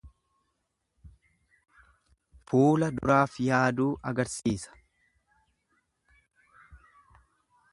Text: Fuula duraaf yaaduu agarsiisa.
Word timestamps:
Fuula 2.51 2.89
duraaf 2.95 3.35
yaaduu 3.49 3.87
agarsiisa. 4.13 4.81